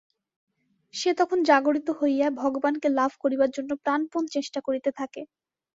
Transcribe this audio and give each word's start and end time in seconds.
সে 0.93 1.09
তখন 1.19 1.39
জাগরিত 1.49 1.87
হইয়া 1.99 2.27
ভগবানকে 2.41 2.87
লাভ 2.91 3.11
করিবার 3.23 3.49
জন্য 3.51 3.71
প্রাণপণ 3.83 4.23
চেষ্টা 4.35 4.59
করিতে 4.61 4.89
থাকে। 4.99 5.21